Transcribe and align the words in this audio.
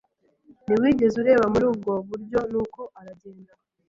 Ntiwigeze 0.63 1.15
ureba 1.21 1.45
muri 1.53 1.65
ubwo 1.71 1.91
buryo 2.07 2.39
nuko 2.51 2.81
aragenda 2.99 3.51